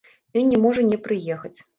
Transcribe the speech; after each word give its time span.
Ён 0.39 0.47
не 0.53 0.61
можа 0.63 0.85
не 0.87 0.99
прыехаць. 1.07 1.53